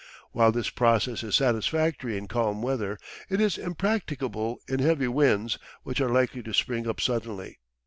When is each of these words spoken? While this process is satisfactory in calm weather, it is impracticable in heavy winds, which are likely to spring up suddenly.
While 0.31 0.51
this 0.51 0.71
process 0.71 1.21
is 1.21 1.35
satisfactory 1.35 2.17
in 2.17 2.27
calm 2.27 2.63
weather, 2.63 2.97
it 3.29 3.39
is 3.39 3.59
impracticable 3.59 4.57
in 4.67 4.79
heavy 4.79 5.07
winds, 5.07 5.59
which 5.83 6.01
are 6.01 6.09
likely 6.09 6.41
to 6.41 6.55
spring 6.55 6.87
up 6.87 6.99
suddenly. 6.99 7.59